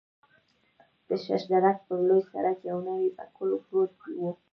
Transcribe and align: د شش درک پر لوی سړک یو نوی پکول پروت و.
د 1.07 1.09
شش 1.25 1.43
درک 1.51 1.77
پر 1.87 1.99
لوی 2.07 2.21
سړک 2.31 2.57
یو 2.71 2.79
نوی 2.89 3.09
پکول 3.17 3.49
پروت 3.65 3.91
و. 4.19 4.21